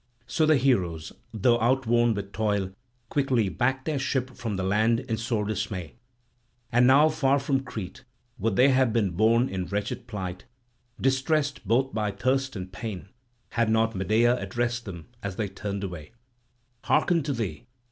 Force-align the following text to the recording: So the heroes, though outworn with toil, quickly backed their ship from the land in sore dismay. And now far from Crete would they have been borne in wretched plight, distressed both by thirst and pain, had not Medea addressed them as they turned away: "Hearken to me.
So 0.25 0.47
the 0.47 0.57
heroes, 0.57 1.13
though 1.31 1.59
outworn 1.61 2.15
with 2.15 2.31
toil, 2.31 2.71
quickly 3.09 3.49
backed 3.49 3.85
their 3.85 3.99
ship 3.99 4.31
from 4.31 4.55
the 4.55 4.63
land 4.63 5.01
in 5.01 5.15
sore 5.15 5.45
dismay. 5.45 5.93
And 6.71 6.87
now 6.87 7.07
far 7.09 7.37
from 7.37 7.59
Crete 7.59 8.03
would 8.39 8.55
they 8.55 8.69
have 8.69 8.91
been 8.91 9.11
borne 9.11 9.47
in 9.47 9.67
wretched 9.67 10.07
plight, 10.07 10.45
distressed 10.99 11.67
both 11.67 11.93
by 11.93 12.09
thirst 12.09 12.55
and 12.55 12.73
pain, 12.73 13.09
had 13.49 13.69
not 13.69 13.93
Medea 13.93 14.39
addressed 14.41 14.85
them 14.85 15.05
as 15.21 15.35
they 15.35 15.47
turned 15.47 15.83
away: 15.83 16.13
"Hearken 16.85 17.21
to 17.21 17.33
me. 17.35 17.67